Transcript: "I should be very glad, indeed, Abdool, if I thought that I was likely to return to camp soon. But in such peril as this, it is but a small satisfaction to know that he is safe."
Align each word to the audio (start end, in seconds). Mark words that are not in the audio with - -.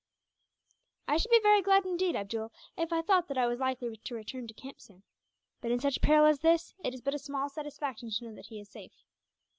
"I 1.07 1.17
should 1.17 1.29
be 1.29 1.39
very 1.39 1.61
glad, 1.61 1.85
indeed, 1.85 2.15
Abdool, 2.15 2.51
if 2.75 2.91
I 2.91 3.03
thought 3.03 3.27
that 3.27 3.37
I 3.37 3.45
was 3.45 3.59
likely 3.59 3.95
to 3.97 4.15
return 4.15 4.47
to 4.47 4.53
camp 4.55 4.81
soon. 4.81 5.03
But 5.61 5.69
in 5.69 5.79
such 5.79 6.01
peril 6.01 6.25
as 6.25 6.39
this, 6.39 6.73
it 6.83 6.95
is 6.95 7.01
but 7.01 7.13
a 7.13 7.19
small 7.19 7.49
satisfaction 7.49 8.09
to 8.09 8.23
know 8.25 8.33
that 8.33 8.47
he 8.47 8.59
is 8.59 8.67
safe." 8.67 9.03